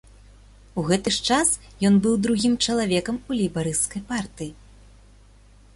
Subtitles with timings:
[0.81, 1.49] У гэты ж час
[1.89, 4.51] ён быў другім чалавекам у лейбарысцкай партыі.